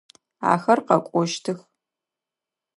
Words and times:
Ахэр 0.51 0.79
къэкӏощтых. 0.87 1.59